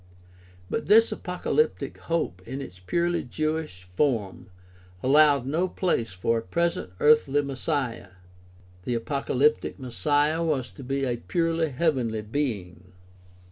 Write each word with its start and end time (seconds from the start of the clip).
But 0.67 0.87
this 0.87 1.11
apocalyptic 1.11 1.99
hope 1.99 2.41
in 2.47 2.59
its 2.59 2.79
purely 2.79 3.23
Jewish 3.23 3.83
form 3.95 4.47
allowed 5.03 5.45
no 5.45 5.67
place 5.67 6.11
for 6.11 6.39
a 6.39 6.41
present 6.41 6.91
earthly 6.99 7.43
Messiah. 7.43 8.09
The 8.83 8.95
apocalyptic 8.95 9.77
Messiah 9.77 10.41
was 10.43 10.71
to 10.71 10.83
be 10.83 11.03
a 11.05 11.17
purely 11.17 11.69
heavenly 11.69 12.23
being. 12.23 12.93